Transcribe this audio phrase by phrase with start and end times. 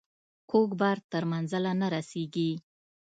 [0.51, 2.51] کوږ بار تر منزله نه رسیږي.